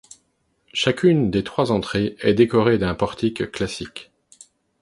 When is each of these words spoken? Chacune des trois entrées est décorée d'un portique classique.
Chacune 0.73 1.29
des 1.29 1.43
trois 1.43 1.71
entrées 1.71 2.15
est 2.21 2.33
décorée 2.33 2.79
d'un 2.79 2.95
portique 2.95 3.51
classique. 3.51 4.11